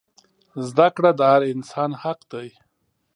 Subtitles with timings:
[0.67, 2.49] زده کړه د هر انسان حق دی.